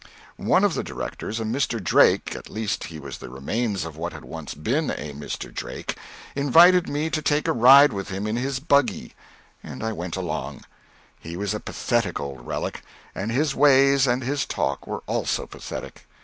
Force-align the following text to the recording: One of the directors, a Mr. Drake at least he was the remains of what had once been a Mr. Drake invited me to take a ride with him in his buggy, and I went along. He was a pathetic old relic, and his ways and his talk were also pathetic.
One 0.37 0.63
of 0.63 0.73
the 0.73 0.83
directors, 0.83 1.39
a 1.39 1.43
Mr. 1.43 1.79
Drake 1.79 2.35
at 2.35 2.49
least 2.49 2.85
he 2.85 2.97
was 2.99 3.19
the 3.19 3.29
remains 3.29 3.85
of 3.85 3.97
what 3.97 4.13
had 4.13 4.25
once 4.25 4.55
been 4.55 4.89
a 4.89 5.13
Mr. 5.13 5.53
Drake 5.53 5.95
invited 6.35 6.89
me 6.89 7.11
to 7.11 7.21
take 7.21 7.47
a 7.47 7.51
ride 7.51 7.93
with 7.93 8.09
him 8.09 8.25
in 8.25 8.35
his 8.35 8.59
buggy, 8.59 9.13
and 9.63 9.83
I 9.83 9.91
went 9.93 10.15
along. 10.15 10.65
He 11.19 11.37
was 11.37 11.53
a 11.53 11.59
pathetic 11.59 12.19
old 12.19 12.47
relic, 12.47 12.81
and 13.13 13.31
his 13.31 13.53
ways 13.53 14.07
and 14.07 14.23
his 14.23 14.43
talk 14.47 14.87
were 14.87 15.03
also 15.05 15.45
pathetic. 15.45 16.07